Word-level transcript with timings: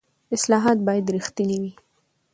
اصلاحات 0.35 0.77
باید 0.87 1.05
رښتیني 1.15 1.57
وي 1.61 1.71